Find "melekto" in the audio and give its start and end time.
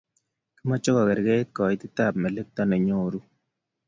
2.23-2.61